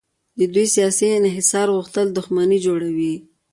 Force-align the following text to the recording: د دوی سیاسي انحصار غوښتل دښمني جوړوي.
د 0.39 0.41
دوی 0.53 0.67
سیاسي 0.75 1.07
انحصار 1.19 1.67
غوښتل 1.77 2.07
دښمني 2.17 2.57
جوړوي. 2.65 3.15